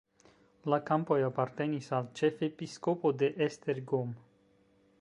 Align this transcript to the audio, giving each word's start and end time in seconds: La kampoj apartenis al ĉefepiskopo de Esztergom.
La 0.73 0.77
kampoj 0.85 1.17
apartenis 1.25 1.89
al 1.97 2.07
ĉefepiskopo 2.21 3.11
de 3.21 3.29
Esztergom. 3.49 4.17